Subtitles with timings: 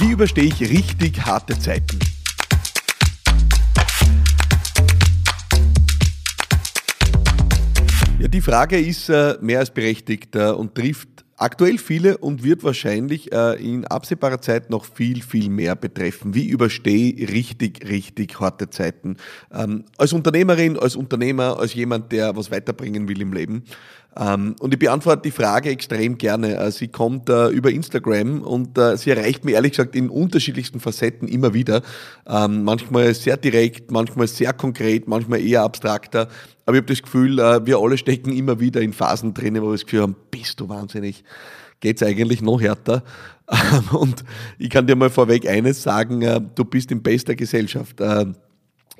[0.00, 1.98] Wie überstehe ich richtig harte Zeiten?
[8.18, 12.64] Ja, die Frage ist äh, mehr als berechtigt äh, und trifft aktuell viele und wird
[12.64, 16.34] wahrscheinlich äh, in absehbarer Zeit noch viel, viel mehr betreffen.
[16.34, 19.18] Wie überstehe ich richtig, richtig harte Zeiten?
[19.52, 23.64] Ähm, als Unternehmerin, als Unternehmer, als jemand, der was weiterbringen will im Leben.
[24.16, 26.56] Ähm, und ich beantworte die Frage extrem gerne.
[26.56, 30.80] Äh, sie kommt äh, über Instagram und äh, sie erreicht mir ehrlich gesagt in unterschiedlichsten
[30.80, 31.82] Facetten immer wieder.
[32.26, 36.28] Ähm, manchmal sehr direkt, manchmal sehr konkret, manchmal eher abstrakter.
[36.66, 39.72] Aber ich habe das Gefühl, wir alle stecken immer wieder in Phasen drin, wo wir
[39.72, 41.24] das Gefühl haben, bist du wahnsinnig,
[41.80, 43.02] geht's eigentlich noch härter.
[43.92, 44.22] Und
[44.56, 46.20] ich kann dir mal vorweg eines sagen,
[46.54, 48.00] du bist in bester Gesellschaft.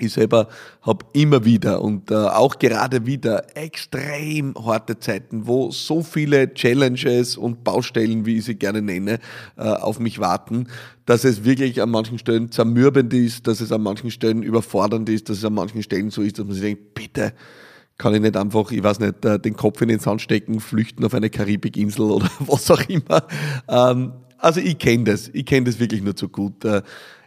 [0.01, 0.49] Äh, ich selber
[0.83, 7.65] habe immer wieder und auch gerade wieder extrem harte Zeiten, wo so viele Challenges und
[7.65, 9.19] Baustellen, wie ich sie gerne nenne,
[9.57, 10.69] auf mich warten,
[11.07, 15.29] dass es wirklich an manchen Stellen zermürbend ist, dass es an manchen Stellen überfordernd ist,
[15.29, 17.33] dass es an manchen Stellen so ist, dass man sich denkt, bitte,
[18.01, 21.05] kann ich nicht einfach, ich weiß nicht, äh, den Kopf in den Sand stecken, flüchten
[21.05, 23.24] auf eine Karibikinsel oder was auch immer.
[23.69, 26.65] Ähm, also ich kenne das, ich kenne das wirklich nur zu gut.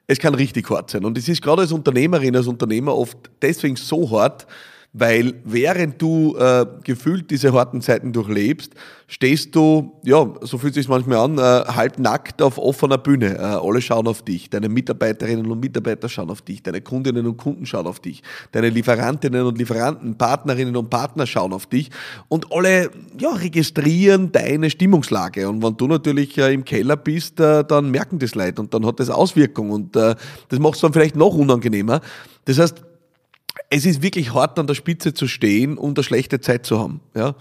[0.08, 1.06] Es kann richtig hart sein.
[1.06, 4.46] Und es ist gerade als Unternehmerin, als Unternehmer oft deswegen so hart,
[4.94, 8.74] weil während du äh, gefühlt diese harten Zeiten durchlebst,
[9.08, 13.38] stehst du, ja, so fühlt sich manchmal an, äh, halb nackt auf offener Bühne.
[13.38, 17.38] Äh, alle schauen auf dich, deine Mitarbeiterinnen und Mitarbeiter schauen auf dich, deine Kundinnen und
[17.38, 21.90] Kunden schauen auf dich, deine Lieferantinnen und Lieferanten, Partnerinnen und Partner schauen auf dich
[22.28, 25.50] und alle ja, registrieren deine Stimmungslage.
[25.50, 28.86] Und wenn du natürlich äh, im Keller bist, äh, dann merken das Leid und dann
[28.86, 30.14] hat das Auswirkungen und äh,
[30.50, 32.00] das macht es dann vielleicht noch unangenehmer.
[32.46, 32.84] Das heißt,
[33.74, 37.02] es ist wirklich hart an der Spitze zu stehen und eine schlechte Zeit zu haben.
[37.16, 37.34] Ja?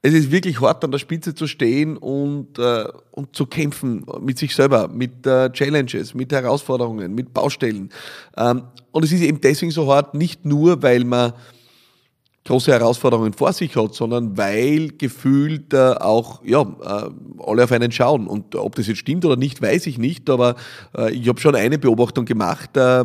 [0.00, 4.38] Es ist wirklich hart an der Spitze zu stehen und, äh, und zu kämpfen mit
[4.38, 7.90] sich selber, mit äh, Challenges, mit Herausforderungen, mit Baustellen.
[8.34, 8.62] Ähm,
[8.92, 11.34] und es ist eben deswegen so hart, nicht nur, weil man
[12.46, 17.10] große Herausforderungen vor sich hat, sondern weil gefühlt äh, auch ja, äh,
[17.42, 18.26] alle auf einen schauen.
[18.26, 20.56] Und ob das jetzt stimmt oder nicht, weiß ich nicht, aber
[20.96, 23.04] äh, ich habe schon eine Beobachtung gemacht, äh,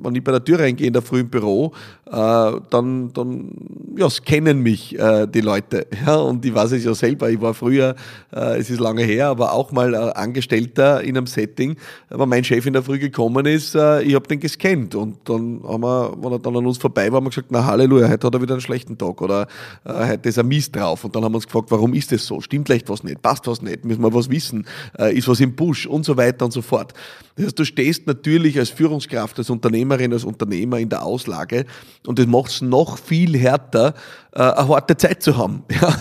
[0.00, 1.72] wenn ich bei der Tür reingehe in der frühen Büro,
[2.06, 3.52] äh, dann, dann
[3.96, 5.86] ja, scannen mich äh, die Leute.
[6.04, 7.94] Ja, und ich weiß es ja selber, ich war früher,
[8.30, 11.76] es ist lange her, aber auch mal Angestellter in einem Setting,
[12.10, 15.82] wenn mein Chef in der Früh gekommen ist, ich habe den gescannt und dann haben
[15.82, 18.34] wir, wenn er dann an uns vorbei war, haben wir gesagt, na Halleluja, heute hat
[18.34, 19.46] er wieder einen schlechten Tag oder
[19.84, 21.04] äh, heute ist ein Mist drauf.
[21.04, 22.40] Und dann haben wir uns gefragt, warum ist das so?
[22.40, 23.22] Stimmt vielleicht was nicht?
[23.22, 23.84] Passt was nicht?
[23.84, 24.66] Müssen wir was wissen?
[24.98, 25.86] Äh, ist was im Busch?
[25.86, 26.92] Und so weiter und so fort.
[27.36, 31.66] Das heißt, du stehst natürlich als Führungskraft, als Unternehmerin, als Unternehmer in der Auslage
[32.06, 33.94] und das macht es noch viel härter,
[34.32, 35.64] äh, eine harte Zeit zu haben.
[35.74, 35.92] Ja?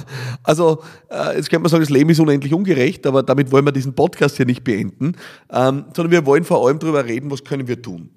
[0.44, 3.72] Also äh, jetzt könnte man sagen, das Leben ist unendlich ungerecht, aber damit wollen wir
[3.72, 5.16] diesen Podcast hier nicht beenden,
[5.52, 8.12] ähm, sondern wir wollen vor allem darüber reden, was können wir tun.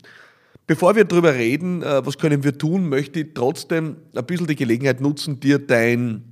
[0.66, 4.56] Bevor wir darüber reden, äh, was können wir tun, möchte ich trotzdem ein bisschen die
[4.56, 6.24] Gelegenheit nutzen, dir dein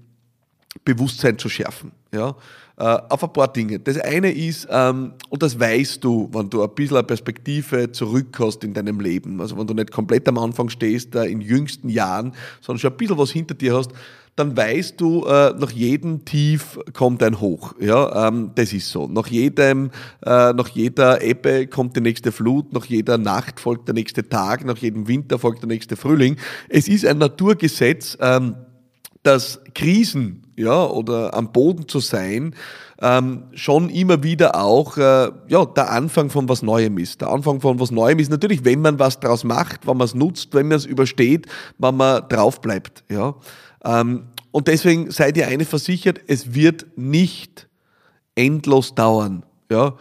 [0.84, 1.92] Bewusstsein zu schärfen.
[2.12, 2.34] Ja?
[2.76, 3.78] Äh, auf ein paar Dinge.
[3.78, 8.36] Das eine ist, ähm, und das weißt du, wenn du ein bisschen eine Perspektive zurück
[8.40, 12.32] hast in deinem Leben, also wenn du nicht komplett am Anfang stehst, in jüngsten Jahren,
[12.60, 13.92] sondern schon ein bisschen was hinter dir hast,
[14.36, 17.74] dann weißt du, äh, nach jedem Tief kommt ein Hoch.
[17.80, 19.06] Ja, ähm, das ist so.
[19.06, 19.90] Nach jedem,
[20.24, 24.64] äh, nach jeder Ebbe kommt die nächste Flut, nach jeder Nacht folgt der nächste Tag,
[24.64, 26.36] nach jedem Winter folgt der nächste Frühling.
[26.68, 28.56] Es ist ein Naturgesetz, ähm,
[29.22, 32.54] dass Krisen, ja, oder am Boden zu sein,
[33.00, 37.20] ähm, schon immer wieder auch äh, ja, der Anfang von was Neuem ist.
[37.20, 40.14] Der Anfang von was Neuem ist natürlich, wenn man was draus macht, wenn man es
[40.14, 41.46] nutzt, wenn man es übersteht,
[41.78, 43.04] wenn man drauf bleibt.
[43.10, 43.34] Ja.
[43.84, 47.68] Ähm, und deswegen seid ihr eine versichert, es wird nicht
[48.34, 49.44] endlos dauern.
[49.70, 49.94] Ja.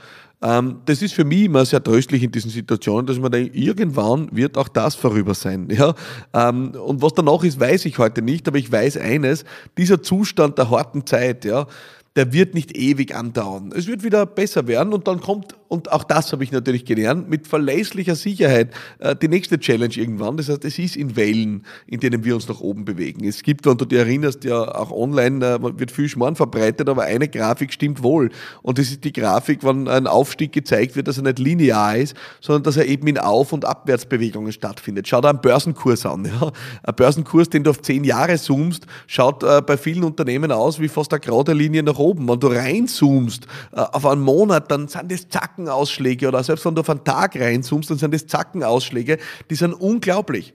[0.43, 4.27] Ähm, das ist für mich immer sehr tröstlich in diesen Situationen, dass man denkt, irgendwann
[4.31, 5.69] wird auch das vorüber sein.
[5.73, 5.95] Ja?
[6.33, 9.45] Ähm, und was danach ist, weiß ich heute nicht, aber ich weiß eines,
[9.77, 11.65] dieser Zustand der harten Zeit, ja,
[12.15, 13.71] der wird nicht ewig andauern.
[13.75, 17.29] Es wird wieder besser werden und dann kommt, und auch das habe ich natürlich gelernt,
[17.29, 18.69] mit verlässlicher Sicherheit
[18.99, 20.37] äh, die nächste Challenge irgendwann.
[20.37, 23.25] Das heißt, es ist in Wellen, in denen wir uns nach oben bewegen.
[23.27, 27.03] Es gibt, wenn du dich erinnerst, ja auch online äh, wird viel Schmarrn verbreitet, aber
[27.03, 28.29] eine Grafik stimmt wohl.
[28.61, 32.15] Und das ist die Grafik, wenn ein Aufstieg gezeigt wird, dass er nicht linear ist,
[32.39, 35.07] sondern dass er eben in Auf- und Abwärtsbewegungen stattfindet.
[35.07, 36.25] Schau dir einen Börsenkurs an.
[36.25, 36.51] Ja?
[36.83, 40.87] Ein Börsenkurs, den du auf zehn Jahre zoomst, schaut äh, bei vielen Unternehmen aus wie
[40.87, 42.29] fast eine gerade Linie nach oben.
[42.29, 45.27] Wenn du reinzoomst äh, auf einen Monat, dann sind das
[45.63, 49.17] Zackenausschläge oder selbst wenn du auf einen Tag reinzoomst, dann sind das Zackenausschläge,
[49.49, 50.53] die sind unglaublich.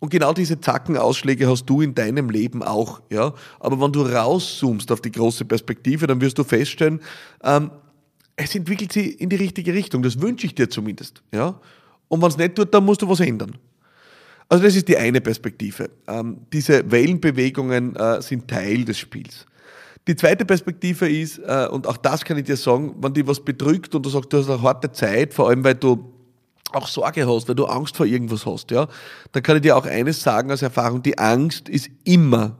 [0.00, 3.34] Und genau diese Zackenausschläge hast du in deinem Leben auch, ja.
[3.58, 7.00] Aber wenn du rauszoomst auf die große Perspektive, dann wirst du feststellen,
[7.44, 7.70] ähm,
[8.36, 10.02] es entwickelt sich in die richtige Richtung.
[10.02, 11.22] Das wünsche ich dir zumindest.
[11.32, 11.60] Ja?
[12.08, 13.58] Und wenn es nicht tut, dann musst du was ändern.
[14.48, 15.90] Also das ist die eine Perspektive.
[16.08, 19.46] Ähm, diese Wellenbewegungen äh, sind Teil des Spiels.
[20.10, 23.38] Die zweite Perspektive ist, äh, und auch das kann ich dir sagen, wenn dich was
[23.38, 26.12] bedrückt und du sagst, du hast eine harte Zeit, vor allem weil du
[26.72, 28.88] auch Sorge hast, weil du Angst vor irgendwas hast, ja,
[29.30, 32.58] dann kann ich dir auch eines sagen als Erfahrung, die Angst ist immer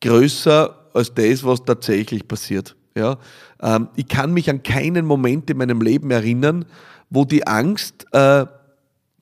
[0.00, 2.74] größer als das, was tatsächlich passiert.
[2.96, 3.18] Ja,
[3.62, 6.64] ähm, ich kann mich an keinen Moment in meinem Leben erinnern,
[7.08, 8.46] wo die Angst äh,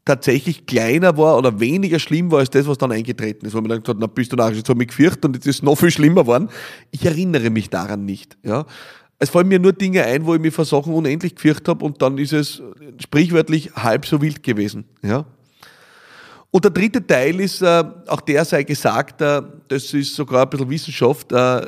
[0.09, 3.53] tatsächlich kleiner war oder weniger schlimm war als das, was dann eingetreten ist.
[3.53, 5.47] Wo man dann gesagt hat, na bist du nachher, jetzt habe ich gefürchtet und jetzt
[5.47, 6.49] ist es noch viel schlimmer geworden.
[6.91, 8.39] Ich erinnere mich daran nicht.
[8.43, 8.65] Ja.
[9.19, 12.01] Es fallen mir nur Dinge ein, wo ich mich vor Sachen unendlich gefürchtet habe und
[12.01, 12.63] dann ist es
[12.99, 14.87] sprichwörtlich halb so wild gewesen.
[15.03, 15.27] Ja.
[16.51, 20.51] Und der dritte Teil ist, äh, auch der sei gesagt, äh, das ist sogar ein
[20.51, 21.61] bisschen Wissenschaft, äh,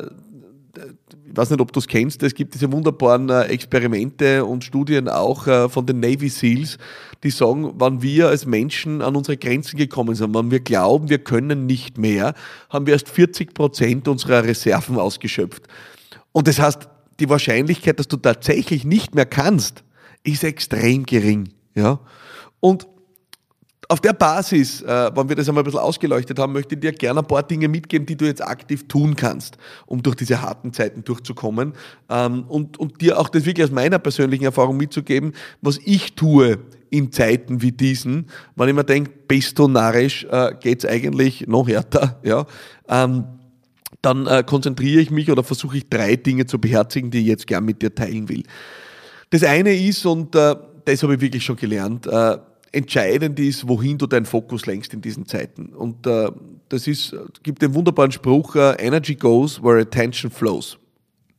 [1.30, 5.08] ich weiß nicht, ob du es kennst, es gibt diese wunderbaren äh, Experimente und Studien
[5.08, 6.76] auch äh, von den Navy SEALs,
[7.22, 11.18] die sagen, wann wir als Menschen an unsere Grenzen gekommen sind, wann wir glauben, wir
[11.18, 12.34] können nicht mehr,
[12.68, 15.62] haben wir erst 40 Prozent unserer Reserven ausgeschöpft.
[16.32, 16.88] Und das heißt,
[17.20, 19.84] die Wahrscheinlichkeit, dass du tatsächlich nicht mehr kannst,
[20.24, 21.50] ist extrem gering.
[21.74, 22.00] Ja?
[22.58, 22.88] Und
[23.90, 26.92] auf der Basis, äh, wenn wir das einmal ein bisschen ausgeleuchtet haben, möchte ich dir
[26.92, 29.56] gerne ein paar Dinge mitgeben, die du jetzt aktiv tun kannst,
[29.86, 31.72] um durch diese harten Zeiten durchzukommen
[32.08, 36.58] ähm, und, und dir auch das wirklich aus meiner persönlichen Erfahrung mitzugeben, was ich tue
[36.90, 39.10] in Zeiten wie diesen, wenn ich mir denke,
[39.68, 42.46] narrisch, äh, geht's eigentlich noch härter, ja,
[42.88, 43.24] ähm,
[44.02, 47.48] dann äh, konzentriere ich mich oder versuche ich drei Dinge zu beherzigen, die ich jetzt
[47.48, 48.44] gern mit dir teilen will.
[49.30, 50.54] Das eine ist, und äh,
[50.84, 52.38] das habe ich wirklich schon gelernt, äh,
[52.72, 55.66] entscheidend ist, wohin du deinen Fokus lenkst in diesen Zeiten.
[55.74, 56.30] Und äh,
[56.68, 60.78] das ist, gibt den wunderbaren Spruch, uh, Energy goes where attention flows.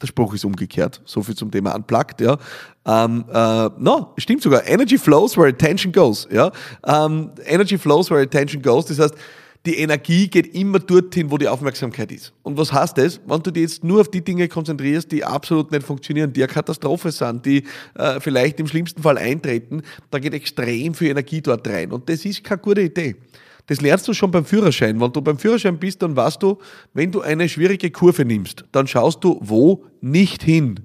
[0.01, 1.01] Der Spruch ist umgekehrt.
[1.05, 2.37] So viel zum Thema Unplugged, ja.
[2.85, 4.67] Ähm, äh, no, stimmt sogar.
[4.67, 6.51] Energy flows where attention goes, ja.
[6.85, 8.85] Ähm, Energy flows where attention goes.
[8.85, 9.15] Das heißt,
[9.65, 12.33] die Energie geht immer dorthin, wo die Aufmerksamkeit ist.
[12.41, 13.21] Und was heißt das?
[13.27, 16.51] Wenn du dich jetzt nur auf die Dinge konzentrierst, die absolut nicht funktionieren, die eine
[16.51, 17.63] Katastrophe sind, die
[17.93, 21.91] äh, vielleicht im schlimmsten Fall eintreten, da geht extrem viel Energie dort rein.
[21.91, 23.15] Und das ist keine gute Idee.
[23.67, 24.99] Das lernst du schon beim Führerschein.
[24.99, 26.57] Wenn du beim Führerschein bist, dann weißt du,
[26.93, 30.79] wenn du eine schwierige Kurve nimmst, dann schaust du wo nicht hin.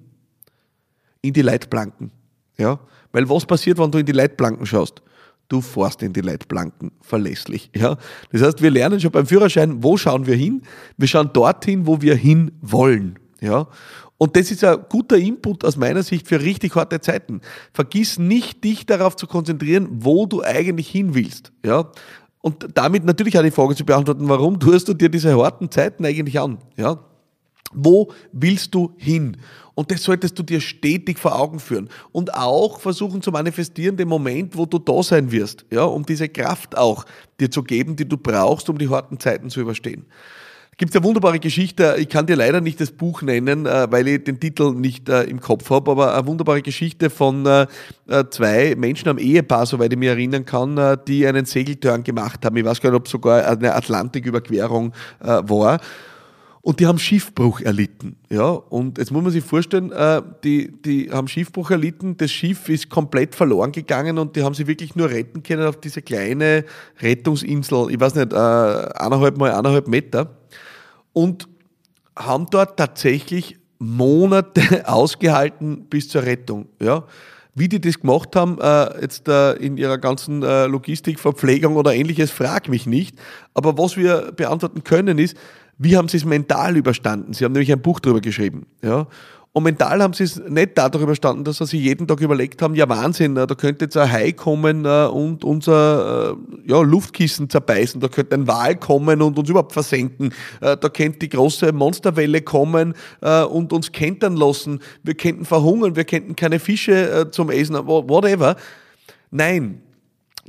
[1.22, 2.10] In die Leitplanken.
[2.58, 2.78] Ja?
[3.12, 5.02] Weil was passiert, wenn du in die Leitplanken schaust?
[5.48, 7.70] Du fährst in die Leitplanken verlässlich.
[7.74, 7.96] Ja?
[8.32, 10.62] Das heißt, wir lernen schon beim Führerschein, wo schauen wir hin?
[10.96, 13.18] Wir schauen dorthin, wo wir hin wollen.
[13.40, 13.68] Ja?
[14.18, 17.40] Und das ist ein guter Input aus meiner Sicht für richtig harte Zeiten.
[17.72, 21.52] Vergiss nicht, dich darauf zu konzentrieren, wo du eigentlich hin willst.
[21.64, 21.90] Ja?
[22.40, 26.04] Und damit natürlich auch die Frage zu beantworten, warum tust du dir diese harten Zeiten
[26.04, 26.58] eigentlich an?
[26.76, 26.98] Ja?
[27.72, 29.36] Wo willst du hin?
[29.74, 31.90] Und das solltest du dir stetig vor Augen führen.
[32.10, 36.28] Und auch versuchen zu manifestieren, den Moment, wo du da sein wirst, ja, um diese
[36.28, 37.04] Kraft auch
[37.38, 40.06] dir zu geben, die du brauchst, um die harten Zeiten zu überstehen.
[40.78, 44.06] Gibt es eine wunderbare Geschichte, ich kann dir leider nicht das Buch nennen, äh, weil
[44.08, 47.66] ich den Titel nicht äh, im Kopf habe, aber eine wunderbare Geschichte von äh,
[48.28, 52.56] zwei Menschen am Ehepaar, soweit ich mich erinnern kann, die einen Segeltörn gemacht haben.
[52.58, 55.80] Ich weiß gar nicht, ob sogar eine Atlantiküberquerung war
[56.66, 58.16] und die haben Schiffbruch erlitten.
[58.28, 62.68] Ja, und jetzt muss man sich vorstellen, äh, die, die haben Schiffbruch erlitten, das Schiff
[62.68, 66.64] ist komplett verloren gegangen und die haben sie wirklich nur retten können auf diese kleine
[67.00, 70.38] Rettungsinsel, ich weiß nicht, äh, eineinhalb mal eineinhalb Meter.
[71.12, 71.46] Und
[72.16, 76.66] haben dort tatsächlich Monate ausgehalten bis zur Rettung.
[76.82, 77.04] Ja.
[77.54, 81.94] Wie die das gemacht haben, äh, jetzt äh, in ihrer ganzen äh, Logistik, Verpflegung oder
[81.94, 83.16] ähnliches, frag mich nicht.
[83.54, 85.36] Aber was wir beantworten können ist,
[85.78, 87.32] wie haben sie es mental überstanden?
[87.32, 88.66] Sie haben nämlich ein Buch darüber geschrieben.
[88.82, 89.06] Ja?
[89.56, 92.86] Und mental haben sie es nicht darüber überstanden, dass sie jeden Tag überlegt haben, ja
[92.90, 98.08] Wahnsinn, da könnte jetzt ein Hai kommen äh, und unser äh, ja, Luftkissen zerbeißen, da
[98.08, 102.92] könnte ein Wal kommen und uns überhaupt versenken, äh, da könnte die große Monsterwelle kommen
[103.22, 108.56] und uns kentern lassen, wir könnten verhungern, wir könnten keine Fische zum Essen, whatever.
[109.30, 109.80] Nein,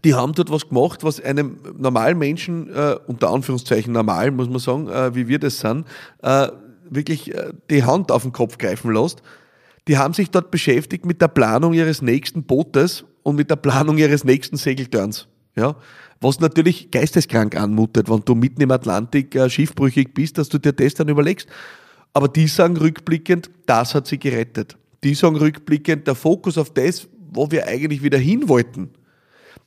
[0.03, 4.59] die haben dort was gemacht, was einem normalen Menschen, äh, unter Anführungszeichen normal, muss man
[4.59, 5.85] sagen, äh, wie wir das sind,
[6.21, 6.47] äh,
[6.89, 9.21] wirklich äh, die Hand auf den Kopf greifen lässt.
[9.87, 13.97] Die haben sich dort beschäftigt mit der Planung ihres nächsten Bootes und mit der Planung
[13.97, 15.27] ihres nächsten Segelturns.
[15.55, 15.75] Ja?
[16.21, 20.73] Was natürlich geisteskrank anmutet, wenn du mitten im Atlantik äh, schiffbrüchig bist, dass du dir
[20.73, 21.47] das dann überlegst.
[22.13, 24.77] Aber die sagen rückblickend, das hat sie gerettet.
[25.03, 28.89] Die sagen rückblickend, der Fokus auf das, wo wir eigentlich wieder hin wollten,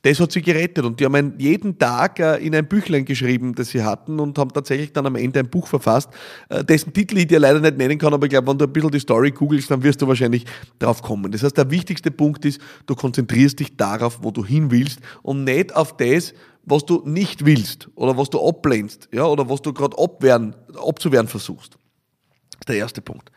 [0.03, 3.69] Das hat sie gerettet und die haben jeden Tag äh, in ein Büchlein geschrieben, das
[3.69, 6.09] sie hatten und haben tatsächlich dann am Ende ein Buch verfasst,
[6.49, 8.73] äh, dessen Titel ich dir leider nicht nennen kann, aber ich glaube, wenn du ein
[8.73, 10.45] bisschen die Story googelst, dann wirst du wahrscheinlich
[10.79, 11.31] drauf kommen.
[11.31, 15.43] Das heißt, der wichtigste Punkt ist, du konzentrierst dich darauf, wo du hin willst und
[15.43, 19.71] nicht auf das, was du nicht willst oder was du ablehnst, ja, oder was du
[19.73, 21.73] gerade abzuwehren versuchst.
[21.73, 23.31] Das ist der erste Punkt.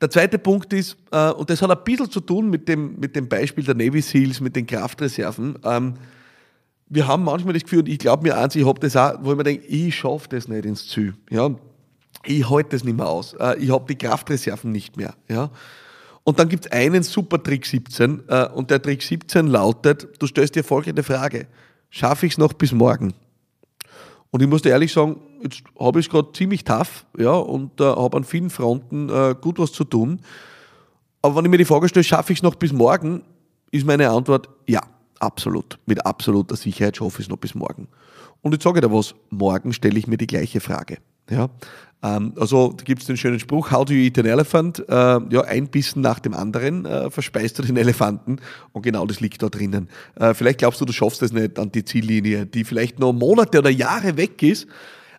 [0.00, 3.16] Der zweite Punkt ist, äh, und das hat ein bisschen zu tun mit dem, mit
[3.16, 5.58] dem Beispiel der Navy SEALs, mit den Kraftreserven.
[5.64, 5.94] Ähm,
[6.88, 9.32] wir haben manchmal das Gefühl, und ich glaube mir eins, ich habe das auch, wo
[9.32, 11.14] ich mir denke, ich schaffe das nicht ins Ziel.
[11.30, 11.50] Ja?
[12.24, 13.34] Ich halte das nicht mehr aus.
[13.34, 15.14] Äh, ich habe die Kraftreserven nicht mehr.
[15.28, 15.50] Ja?
[16.24, 20.26] Und dann gibt es einen super Trick 17, äh, und der Trick 17 lautet, du
[20.26, 21.46] stellst dir folgende Frage.
[21.88, 23.14] Schaffe ich es noch bis morgen?
[24.36, 27.80] Und ich muss dir ehrlich sagen, jetzt habe ich es gerade ziemlich tough, ja, und
[27.80, 30.20] äh, habe an vielen Fronten äh, gut was zu tun.
[31.22, 33.22] Aber wenn ich mir die Frage stelle, schaffe ich es noch bis morgen,
[33.70, 34.82] ist meine Antwort ja,
[35.20, 35.78] absolut.
[35.86, 37.88] Mit absoluter Sicherheit schaffe ich es noch bis morgen.
[38.42, 40.98] Und jetzt sage ich dir was, morgen stelle ich mir die gleiche Frage.
[41.28, 41.50] Ja,
[42.02, 44.84] ähm, also da gibt es den schönen Spruch, how do you eat an elephant?
[44.88, 48.36] Äh, ja, ein Bissen nach dem anderen äh, verspeist du den Elefanten
[48.72, 49.88] und genau das liegt da drinnen.
[50.14, 53.58] Äh, vielleicht glaubst du, du schaffst es nicht an die Ziellinie, die vielleicht noch Monate
[53.58, 54.68] oder Jahre weg ist,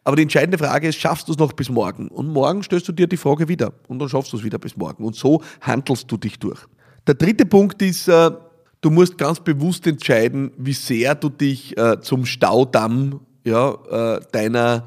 [0.04, 2.08] aber die entscheidende Frage ist, schaffst du es noch bis morgen?
[2.08, 4.78] Und morgen stellst du dir die Frage wieder und dann schaffst du es wieder bis
[4.78, 5.04] morgen.
[5.04, 6.60] Und so handelst du dich durch.
[7.08, 8.32] Der dritte Punkt ist, äh,
[8.82, 14.86] du musst ganz bewusst entscheiden, wie sehr du dich äh, zum Staudamm ja, äh, deiner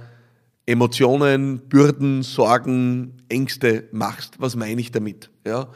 [0.66, 4.34] Emotionen, Bürden, Sorgen, Ängste machst.
[4.38, 5.30] Was meine ich damit?
[5.46, 5.68] Ja?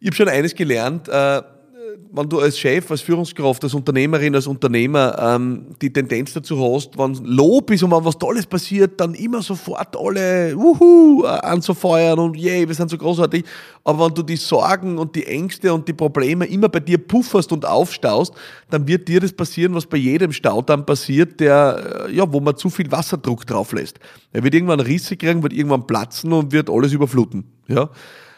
[0.00, 1.42] Ich habe schon eines gelernt, äh,
[2.12, 6.96] wenn du als Chef, als Führungskraft, als Unternehmerin, als Unternehmer ähm, die Tendenz dazu hast,
[6.96, 12.18] wenn Lob ist und wenn was Tolles passiert, dann immer sofort alle wuhu, äh, anzufeuern
[12.18, 13.44] und yay, wir sind so großartig.
[13.82, 17.52] Aber wenn du die Sorgen und die Ängste und die Probleme immer bei dir pufferst
[17.52, 18.32] und aufstaust,
[18.70, 22.56] dann wird dir das passieren, was bei jedem Staudamm passiert, der, äh, ja, wo man
[22.56, 23.98] zu viel Wasserdruck drauf lässt.
[24.32, 27.44] Er wird irgendwann Risse kriegen, wird irgendwann platzen und wird alles überfluten.
[27.68, 27.90] Ja?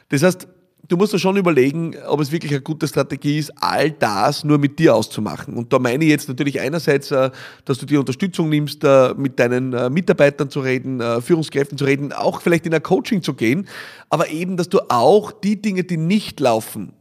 [0.08, 0.48] Das heißt,
[0.88, 4.58] du musst dir schon überlegen, ob es wirklich eine gute Strategie ist, all das nur
[4.58, 5.54] mit dir auszumachen.
[5.54, 7.30] Und da meine ich jetzt natürlich einerseits, äh,
[7.64, 12.12] dass du die Unterstützung nimmst, äh, mit deinen äh, Mitarbeitern zu reden, Führungskräften zu reden,
[12.12, 13.66] auch vielleicht in ein Coaching zu gehen,
[14.10, 16.92] aber eben, dass du auch die Dinge, die nicht laufen,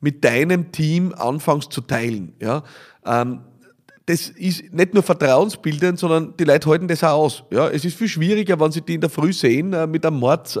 [0.00, 2.34] mit deinem Team anfängst zu teilen.
[2.40, 2.62] Ja?
[3.04, 3.40] Ähm,
[4.06, 7.44] das ist nicht nur vertrauensbildend, sondern die Leute halten das auch aus.
[7.50, 10.58] Ja, es ist viel schwieriger, wenn sie die in der Früh sehen, mit einem Mord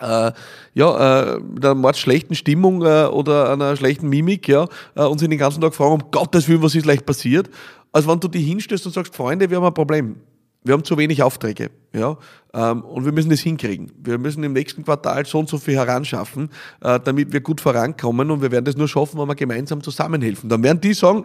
[0.00, 0.32] äh,
[0.74, 5.28] ja, äh, mit einer schlechten Stimmung äh, oder einer schlechten Mimik, ja, äh, und sie
[5.28, 7.48] den ganzen Tag fragen, um Gottes Willen, was ist leicht passiert,
[7.92, 10.16] als wenn du die hinstellst und sagst, Freunde, wir haben ein Problem.
[10.64, 12.18] Wir haben zu wenig Aufträge, ja,
[12.52, 13.92] ähm, und wir müssen das hinkriegen.
[14.02, 16.50] Wir müssen im nächsten Quartal so und so viel heranschaffen,
[16.80, 20.48] äh, damit wir gut vorankommen und wir werden das nur schaffen, wenn wir gemeinsam zusammenhelfen.
[20.48, 21.24] Dann werden die sagen,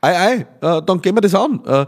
[0.00, 1.62] ei, ei, äh, dann gehen wir das an.
[1.66, 1.86] Äh,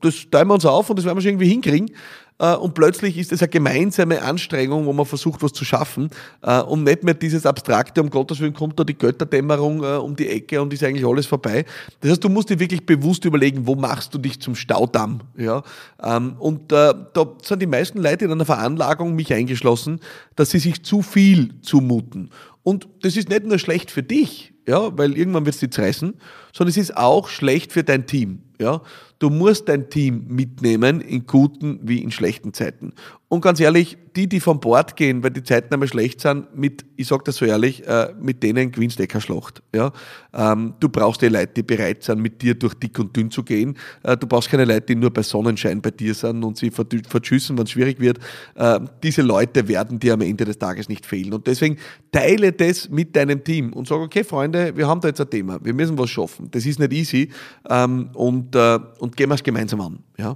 [0.00, 1.90] das teilen wir uns auf und das werden wir schon irgendwie hinkriegen.
[2.38, 6.10] Äh, und plötzlich ist es eine gemeinsame Anstrengung, wo man versucht, was zu schaffen
[6.42, 10.16] äh, und nicht mehr dieses Abstrakte, um Gottes Willen kommt da die Götterdämmerung äh, um
[10.16, 11.64] die Ecke und ist eigentlich alles vorbei.
[12.00, 15.20] Das heißt, du musst dir wirklich bewusst überlegen, wo machst du dich zum Staudamm.
[15.36, 15.62] Ja?
[16.02, 16.94] Ähm, und da
[17.42, 20.00] sind die meisten Leute in einer Veranlagung, mich eingeschlossen,
[20.36, 22.30] dass sie sich zu viel zumuten.
[22.62, 26.14] Und das ist nicht nur schlecht für dich, ja, weil irgendwann wird es dich zerreißen,
[26.52, 28.42] sondern es ist auch schlecht für dein Team.
[28.60, 28.82] Ja.
[29.18, 32.92] Du musst dein Team mitnehmen in guten wie in schlechten Zeiten.
[33.28, 36.84] Und ganz ehrlich, die, die von Bord gehen, weil die Zeiten einmal schlecht sind, mit,
[36.96, 39.62] ich sage das so ehrlich, äh, mit denen gewinnst du eh Schlacht.
[39.72, 39.92] Ja?
[40.34, 43.44] Ähm, du brauchst die Leute, die bereit sind, mit dir durch dick und dünn zu
[43.44, 43.78] gehen.
[44.02, 47.56] Äh, du brauchst keine Leute, die nur bei Sonnenschein bei dir sind und sie verschüssen,
[47.56, 48.18] wenn es schwierig wird.
[48.56, 51.32] Äh, diese Leute werden dir am Ende des Tages nicht fehlen.
[51.32, 51.78] Und deswegen
[52.10, 55.58] teile das mit deinem Team und sag, okay, Freunde, wir haben da jetzt ein Thema,
[55.64, 56.41] wir müssen was schaffen.
[56.50, 57.30] Das ist nicht easy
[57.68, 59.98] ähm, und, äh, und gehen wir es gemeinsam an.
[60.18, 60.34] Ja?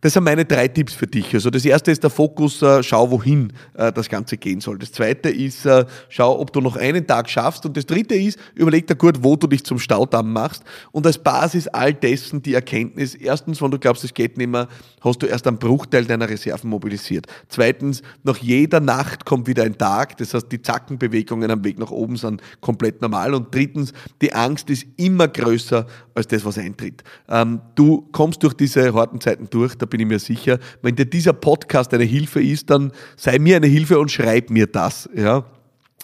[0.00, 1.32] Das sind meine drei Tipps für dich.
[1.34, 4.78] Also das erste ist der Fokus, äh, schau wohin äh, das Ganze gehen soll.
[4.78, 7.64] Das zweite ist, äh, schau, ob du noch einen Tag schaffst.
[7.66, 10.62] Und das dritte ist, überleg dir gut, wo du dich zum Staudamm machst.
[10.92, 14.68] Und als Basis all dessen die Erkenntnis, erstens, wenn du glaubst, es geht nicht mehr,
[15.00, 17.26] hast du erst einen Bruchteil deiner Reserven mobilisiert.
[17.48, 20.16] Zweitens, nach jeder Nacht kommt wieder ein Tag.
[20.18, 23.34] Das heißt, die Zackenbewegungen am Weg nach oben sind komplett normal.
[23.34, 27.02] Und drittens, die Angst ist immer größer als das, was eintritt.
[27.28, 30.58] Ähm, du kommst durch diese harten Zeiten durch bin ich mir sicher.
[30.82, 34.66] Wenn dir dieser Podcast eine Hilfe ist, dann sei mir eine Hilfe und schreib mir
[34.66, 35.08] das.
[35.14, 35.44] Ja?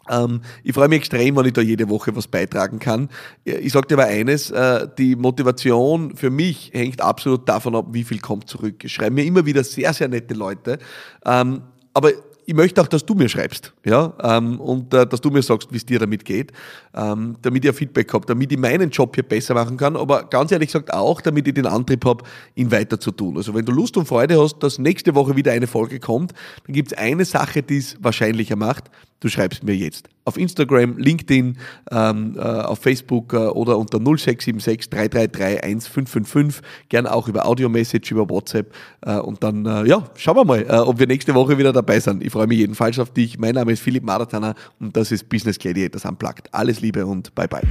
[0.08, 3.08] Ähm, ich freue mich extrem, wenn ich da jede Woche was beitragen kann.
[3.44, 8.04] Ich sage dir aber eines, äh, die Motivation für mich hängt absolut davon ab, wie
[8.04, 8.84] viel kommt zurück.
[8.84, 10.78] Ich schreibe mir immer wieder sehr, sehr nette Leute.
[11.24, 11.62] Ähm,
[11.94, 12.10] aber
[12.52, 15.72] ich möchte auch, dass du mir schreibst, ja, ähm, und äh, dass du mir sagst,
[15.72, 16.52] wie es dir damit geht,
[16.94, 20.52] ähm, damit ich Feedback habe, damit ich meinen Job hier besser machen kann, aber ganz
[20.52, 23.38] ehrlich gesagt auch, damit ich den Antrieb habe, ihn weiter zu tun.
[23.38, 26.34] Also wenn du Lust und Freude hast, dass nächste Woche wieder eine Folge kommt,
[26.66, 28.90] dann gibt es eine Sache, die es wahrscheinlicher macht,
[29.22, 31.58] du schreibst mir jetzt auf Instagram, LinkedIn,
[31.90, 38.28] ähm, äh, auf Facebook äh, oder unter 0676 333 1555, gern auch über Audio-Message, über
[38.28, 41.72] WhatsApp äh, und dann, äh, ja, schauen wir mal, äh, ob wir nächste Woche wieder
[41.72, 42.22] dabei sind.
[42.22, 43.38] Ich freue mich jedenfalls auf dich.
[43.38, 46.52] Mein Name ist Philipp Maratana und das ist Business Gladiators Unplugged.
[46.52, 47.62] Alles Liebe und bye bye.